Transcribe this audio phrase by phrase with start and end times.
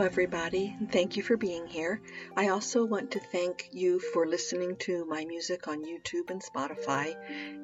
[0.00, 0.74] Hello, everybody.
[0.80, 2.00] And thank you for being here.
[2.34, 7.14] I also want to thank you for listening to my music on YouTube and Spotify.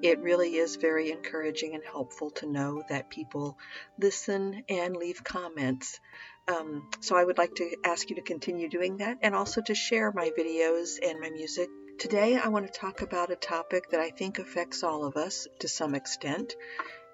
[0.02, 3.56] It really is very encouraging and helpful to know that people
[3.98, 5.98] listen and leave comments.
[6.46, 9.74] Um, so I would like to ask you to continue doing that and also to
[9.74, 11.70] share my videos and my music.
[11.98, 15.48] Today, I want to talk about a topic that I think affects all of us
[15.60, 16.54] to some extent,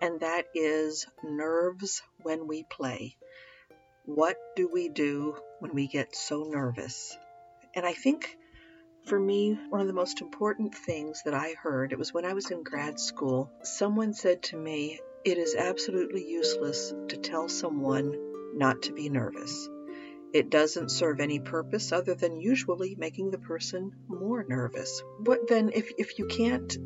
[0.00, 3.14] and that is nerves when we play.
[4.04, 7.16] What do we do when we get so nervous?
[7.72, 8.36] And I think
[9.06, 12.32] for me, one of the most important things that I heard, it was when I
[12.32, 18.16] was in grad school, someone said to me, It is absolutely useless to tell someone
[18.54, 19.68] not to be nervous.
[20.34, 25.00] It doesn't serve any purpose other than usually making the person more nervous.
[25.20, 26.76] What then, if, if you can't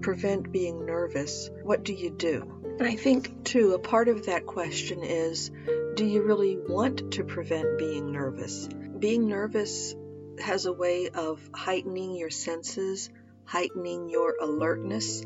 [0.00, 2.62] prevent being nervous, what do you do?
[2.80, 5.52] And I think, too, a part of that question is
[5.94, 8.68] do you really want to prevent being nervous?
[8.98, 9.94] Being nervous
[10.40, 13.10] has a way of heightening your senses,
[13.44, 15.24] heightening your alertness,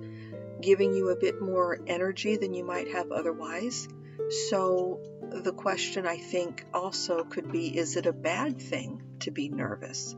[0.61, 3.89] giving you a bit more energy than you might have otherwise.
[4.51, 9.49] So, the question I think also could be is it a bad thing to be
[9.49, 10.15] nervous?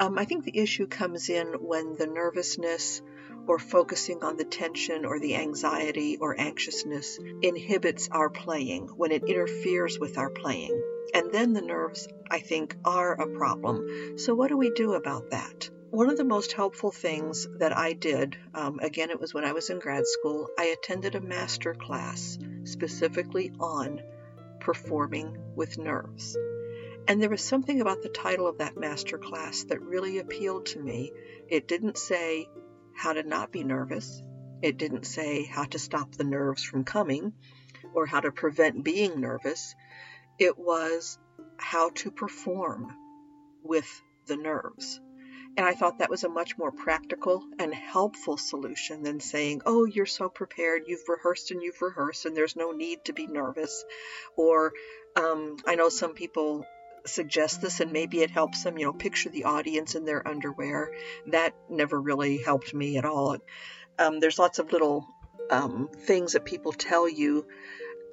[0.00, 3.02] Um, I think the issue comes in when the nervousness
[3.46, 9.24] or focusing on the tension or the anxiety or anxiousness inhibits our playing, when it
[9.24, 10.82] interferes with our playing.
[11.14, 14.18] And then the nerves, I think, are a problem.
[14.18, 15.68] So, what do we do about that?
[15.90, 19.52] One of the most helpful things that I did, um, again, it was when I
[19.52, 24.00] was in grad school, I attended a master class specifically on
[24.60, 26.36] performing with nerves.
[27.08, 30.78] And there was something about the title of that master class that really appealed to
[30.78, 31.12] me.
[31.48, 32.48] It didn't say
[33.00, 34.22] how to not be nervous.
[34.60, 37.32] It didn't say how to stop the nerves from coming
[37.94, 39.74] or how to prevent being nervous.
[40.38, 41.18] It was
[41.56, 42.94] how to perform
[43.64, 43.88] with
[44.26, 45.00] the nerves.
[45.56, 49.86] And I thought that was a much more practical and helpful solution than saying, oh,
[49.86, 53.82] you're so prepared, you've rehearsed and you've rehearsed, and there's no need to be nervous.
[54.36, 54.74] Or
[55.16, 56.66] um, I know some people
[57.06, 60.92] suggest this and maybe it helps them, you know, picture the audience in their underwear.
[61.28, 63.38] That never really helped me at all.
[63.98, 65.06] Um, there's lots of little
[65.50, 67.46] um, things that people tell you,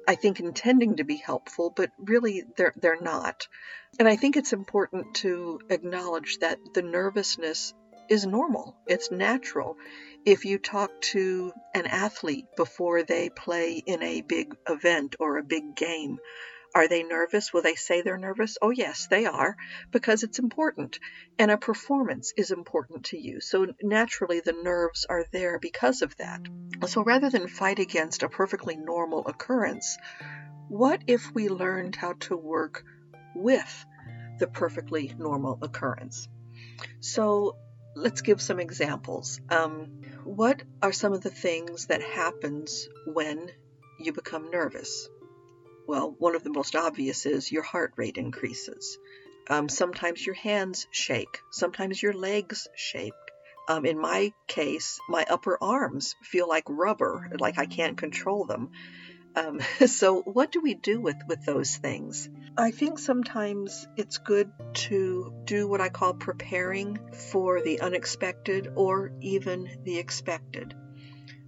[0.06, 3.46] I think intending to be helpful, but really they're, they're not.
[3.98, 7.74] And I think it's important to acknowledge that the nervousness
[8.08, 9.76] is normal, it's natural.
[10.24, 15.44] If you talk to an athlete before they play in a big event or a
[15.44, 16.18] big game,
[16.74, 17.52] are they nervous?
[17.52, 18.58] Will they say they're nervous?
[18.60, 19.56] Oh, yes, they are,
[19.90, 20.98] because it's important.
[21.38, 23.40] And a performance is important to you.
[23.40, 26.40] So naturally, the nerves are there because of that.
[26.86, 29.98] So rather than fight against a perfectly normal occurrence,
[30.68, 32.84] what if we learned how to work
[33.34, 33.86] with
[34.38, 36.28] the perfectly normal occurrence?
[37.00, 37.56] So
[37.96, 39.40] let's give some examples.
[39.48, 43.50] Um, what are some of the things that happens when
[43.98, 45.08] you become nervous?
[45.88, 48.98] Well, one of the most obvious is your heart rate increases.
[49.48, 51.40] Um, sometimes your hands shake.
[51.50, 53.14] Sometimes your legs shake.
[53.70, 58.68] Um, in my case, my upper arms feel like rubber, like I can't control them.
[59.34, 62.28] Um, so, what do we do with, with those things?
[62.58, 64.52] I think sometimes it's good
[64.88, 66.98] to do what I call preparing
[67.30, 70.74] for the unexpected or even the expected.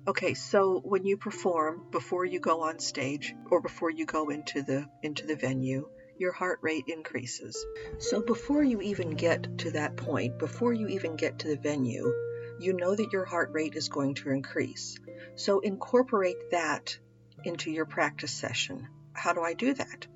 [0.09, 4.63] Okay, so when you perform before you go on stage or before you go into
[4.63, 5.89] the into the venue,
[6.19, 7.67] your heart rate increases.
[7.99, 12.11] So before you even get to that point, before you even get to the venue,
[12.59, 14.99] you know that your heart rate is going to increase.
[15.37, 16.99] So incorporate that
[17.45, 18.89] into your practice session.
[19.13, 20.07] How do I do that?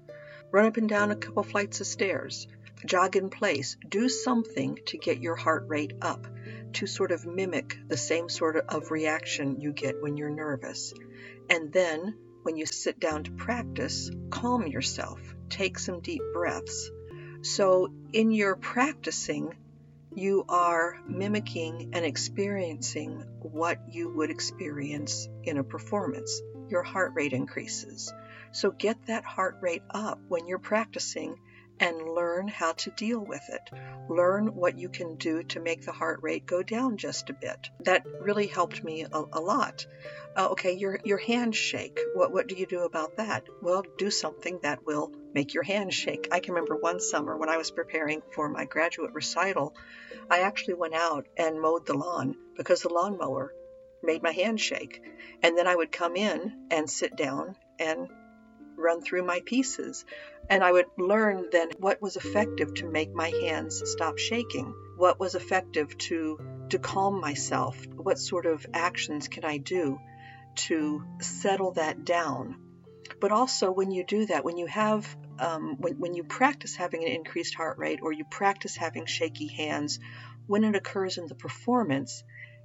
[0.50, 2.48] Run up and down a couple flights of stairs,
[2.86, 6.26] jog in place, do something to get your heart rate up
[6.74, 10.92] to sort of mimic the same sort of reaction you get when you're nervous.
[11.48, 16.90] And then, when you sit down to practice, calm yourself, take some deep breaths.
[17.42, 19.54] So, in your practicing,
[20.14, 26.40] you are mimicking and experiencing what you would experience in a performance.
[26.68, 28.12] Your heart rate increases.
[28.52, 31.38] So, get that heart rate up when you're practicing
[31.80, 33.70] and learn how to deal with it.
[34.08, 37.70] Learn what you can do to make the heart rate go down just a bit.
[37.80, 39.86] That really helped me a, a lot.
[40.36, 42.00] Uh, okay, your your hands shake.
[42.14, 43.44] What what do you do about that?
[43.62, 46.28] Well, do something that will make your hands shake.
[46.32, 49.74] I can remember one summer when I was preparing for my graduate recital,
[50.30, 53.52] I actually went out and mowed the lawn because the lawnmower
[54.02, 55.02] made my hands shake.
[55.42, 58.08] And then I would come in and sit down and
[58.76, 60.04] run through my pieces.
[60.48, 65.18] And I would learn then what was effective to make my hands stop shaking, what
[65.18, 66.38] was effective to
[66.70, 69.98] to calm myself, what sort of actions can I do
[70.56, 72.56] to settle that down.
[73.20, 77.02] But also when you do that, when you have um, when, when you practice having
[77.02, 79.98] an increased heart rate or you practice having shaky hands,
[80.46, 82.22] when it occurs in the performance,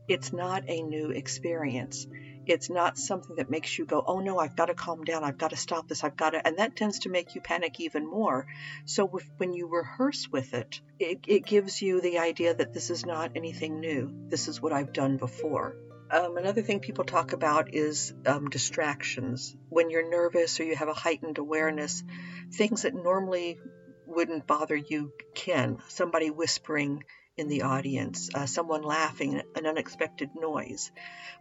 [0.09, 2.07] it's not a new experience.
[2.45, 5.23] It's not something that makes you go, oh no, I've got to calm down.
[5.23, 6.03] I've got to stop this.
[6.03, 6.45] I've got to.
[6.45, 8.47] And that tends to make you panic even more.
[8.85, 9.05] So
[9.37, 13.31] when you rehearse with it, it, it gives you the idea that this is not
[13.35, 14.11] anything new.
[14.29, 15.75] This is what I've done before.
[16.11, 19.55] Um, another thing people talk about is um, distractions.
[19.69, 22.03] When you're nervous or you have a heightened awareness,
[22.51, 23.59] things that normally
[24.07, 25.77] wouldn't bother you can.
[25.87, 27.03] Somebody whispering
[27.39, 30.91] in the audience, uh, someone laughing, an unexpected noise.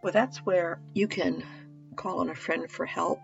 [0.01, 1.43] Well, that's where you can
[1.95, 3.19] call on a friend for help,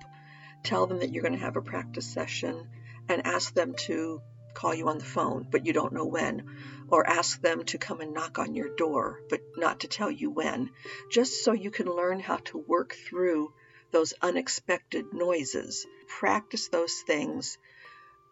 [0.63, 2.67] tell them that you're going to have a practice session,
[3.07, 4.21] and ask them to
[4.53, 6.43] call you on the phone, but you don't know when,
[6.89, 10.29] or ask them to come and knock on your door, but not to tell you
[10.29, 10.69] when,
[11.09, 13.53] just so you can learn how to work through
[13.91, 15.85] those unexpected noises.
[16.07, 17.57] Practice those things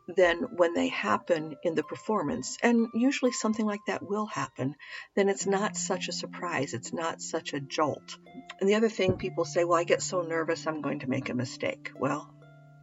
[0.08, 4.76] then when they happen in the performance, and usually something like that will happen,
[5.16, 6.74] then it's not such a surprise.
[6.74, 8.18] It's not such a jolt.
[8.60, 11.30] And the other thing people say, well, I get so nervous, I'm going to make
[11.30, 11.92] a mistake.
[11.98, 12.30] Well,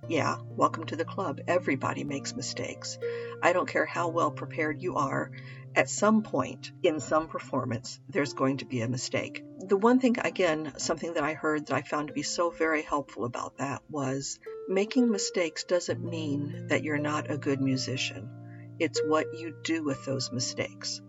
[0.09, 1.41] yeah, welcome to the club.
[1.47, 2.99] Everybody makes mistakes.
[3.43, 5.31] I don't care how well prepared you are.
[5.77, 9.45] At some point in some performance, there's going to be a mistake.
[9.61, 12.83] The one thing, again, something that I heard that I found to be so very
[12.83, 14.41] helpful about that was
[14.71, 18.31] making mistakes doesn't mean that you're not a good musician.
[18.79, 21.03] It's what you do with those mistakes.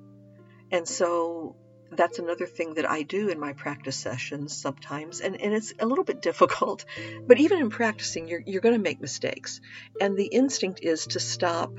[0.72, 1.56] And so
[1.92, 5.86] that's another thing that I do in my practice sessions sometimes, and, and it's a
[5.86, 6.86] little bit difficult.
[7.28, 9.62] But even in practicing, you're, you're going to make mistakes.
[10.00, 11.72] And the instinct is to stop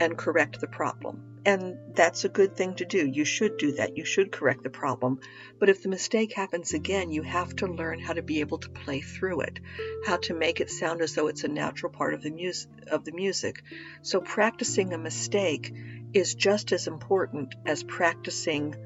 [0.00, 1.31] and correct the problem.
[1.44, 3.04] And that's a good thing to do.
[3.04, 3.96] You should do that.
[3.96, 5.18] You should correct the problem.
[5.58, 8.70] But if the mistake happens again, you have to learn how to be able to
[8.70, 9.58] play through it,
[10.06, 13.04] how to make it sound as though it's a natural part of the music of
[13.04, 13.62] the music.
[14.02, 15.74] So practicing a mistake
[16.12, 18.76] is just as important as practicing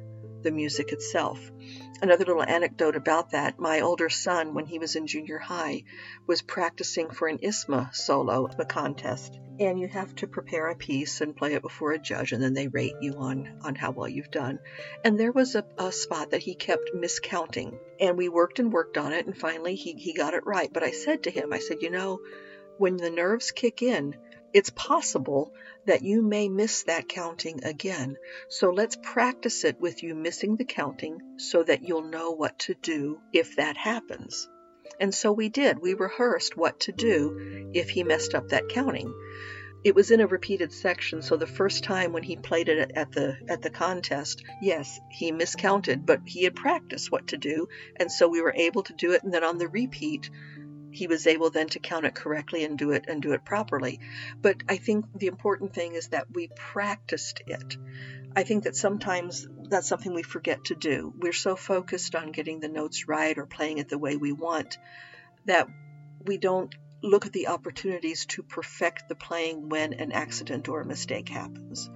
[0.47, 1.51] the music itself.
[2.01, 5.83] Another little anecdote about that my older son, when he was in junior high,
[6.29, 9.37] was practicing for an ISSMA solo, a contest.
[9.59, 12.55] And you have to prepare a piece and play it before a judge, and then
[12.55, 14.61] they rate you on, on how well you've done.
[15.03, 17.81] And there was a, a spot that he kept miscounting.
[17.99, 20.73] And we worked and worked on it, and finally he, he got it right.
[20.73, 22.21] But I said to him, I said, you know,
[22.79, 24.15] when the nerves kick in,
[24.57, 25.53] it's possible
[25.85, 28.17] that you may miss that counting again.
[28.49, 32.75] So let's practice it with you missing the counting so that you'll know what to
[32.81, 34.49] do if that happens.
[34.99, 35.79] And so we did.
[35.79, 39.13] We rehearsed what to do if he messed up that counting.
[39.85, 43.13] It was in a repeated section, so the first time when he played it at
[43.13, 48.11] the at the contest, yes, he miscounted, but he had practiced what to do, and
[48.11, 49.23] so we were able to do it.
[49.23, 50.31] And then on the repeat,
[50.97, 54.01] he was able then to count it correctly and do it and do it properly.
[54.41, 57.77] But I think the important thing is that we practiced it.
[58.35, 61.13] I think that sometimes that's something we forget to do.
[61.19, 64.79] We're so focused on getting the notes right or playing it the way we want
[65.45, 65.69] that
[66.25, 70.87] we don't look at the opportunities to perfect the playing when an accident or a
[70.87, 71.91] mistake happens.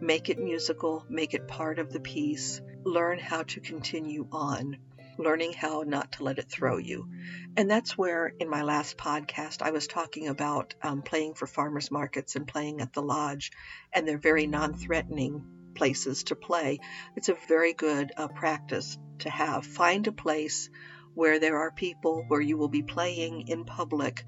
[0.00, 4.78] Make it musical, make it part of the piece, learn how to continue on
[5.18, 7.08] learning how not to let it throw you.
[7.56, 11.90] And that's where, in my last podcast, I was talking about um, playing for farmers
[11.90, 13.52] markets and playing at the lodge,
[13.92, 15.44] and they're very non threatening
[15.74, 16.80] places to play.
[17.16, 19.64] It's a very good uh, practice to have.
[19.64, 20.68] Find a place
[21.16, 24.24] where there are people where you will be playing in public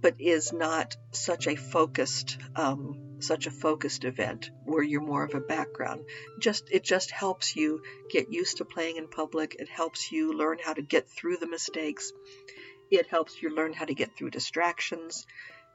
[0.00, 5.34] but is not such a focused um, such a focused event where you're more of
[5.34, 6.04] a background.
[6.38, 9.56] Just it just helps you get used to playing in public.
[9.58, 12.12] It helps you learn how to get through the mistakes.
[12.90, 15.26] It helps you learn how to get through distractions.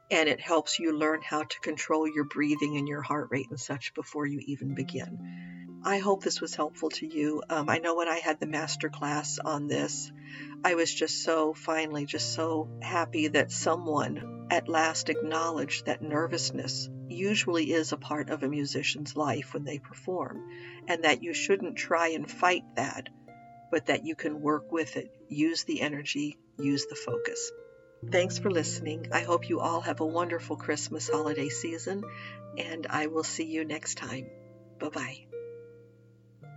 [0.10, 3.60] And it helps you learn how to control your breathing and your heart rate and
[3.60, 7.96] such before you even begin i hope this was helpful to you um, i know
[7.96, 10.12] when i had the master class on this
[10.64, 16.90] I was just so finally just so happy that someone at last acknowledged that nervousness
[17.10, 20.50] usually is a part of a musician's life when they perform,
[20.88, 23.10] and that you shouldn't try and fight that,
[23.72, 27.52] but that you can work with it, use the energy, use the focus.
[28.10, 29.08] Thanks for listening.
[29.12, 32.04] I hope you all have a wonderful Christmas holiday season,
[32.58, 34.30] and I will see you next time.
[34.80, 35.33] Bye bye.